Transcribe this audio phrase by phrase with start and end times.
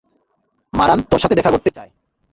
[0.73, 1.89] মারান তোর সাথে দেখা করতে চাই।